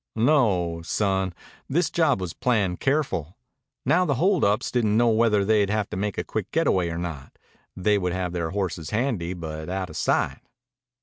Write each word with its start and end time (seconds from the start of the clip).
"No 0.15 0.77
o, 0.79 0.81
son. 0.81 1.31
This 1.69 1.91
job 1.91 2.19
was 2.21 2.33
planned 2.33 2.79
careful. 2.79 3.37
Now 3.85 4.03
the 4.03 4.15
hold 4.15 4.43
ups 4.43 4.71
didn't 4.71 4.97
know 4.97 5.09
whether 5.11 5.45
they'd 5.45 5.69
have 5.69 5.91
to 5.91 5.95
make 5.95 6.17
a 6.17 6.23
quick 6.23 6.49
getaway 6.49 6.89
or 6.89 6.97
not. 6.97 7.37
They 7.77 7.99
would 7.99 8.11
have 8.11 8.33
their 8.33 8.49
horses 8.49 8.89
handy, 8.89 9.35
but 9.35 9.69
out 9.69 9.91
of 9.91 9.97
sight." 9.97 10.41